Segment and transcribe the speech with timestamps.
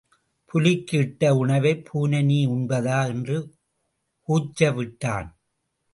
[0.45, 3.07] புலிக்கு இட்ட உணவைப் பூனை நீ உண்பதா?
[3.07, 3.37] என்று
[4.27, 5.29] கூச்சவிட்டான்.